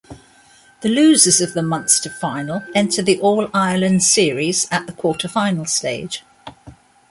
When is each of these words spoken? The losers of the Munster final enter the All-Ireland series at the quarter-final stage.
The 0.81 0.89
losers 0.89 1.41
of 1.41 1.53
the 1.53 1.61
Munster 1.61 2.09
final 2.09 2.63
enter 2.73 3.03
the 3.03 3.19
All-Ireland 3.21 4.01
series 4.01 4.67
at 4.71 4.87
the 4.87 4.93
quarter-final 4.93 5.65
stage. 5.65 6.23